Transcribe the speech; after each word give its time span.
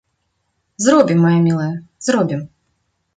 Зробім, 0.85 1.19
мая 1.25 1.33
мілая, 1.47 1.67
зробім. 2.07 2.41